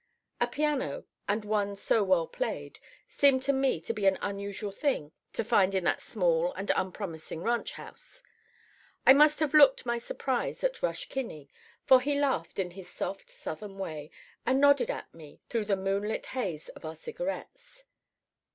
[0.39, 5.11] A piano, and one so well played, seemed to me to be an unusual thing
[5.33, 8.23] to find in that small and unpromising ranch house.
[9.05, 11.51] I must have looked my surprise at Rush Kinney,
[11.85, 14.09] for he laughed in his soft, Southern way,
[14.43, 17.85] and nodded at me through the moonlit haze of our cigarettes.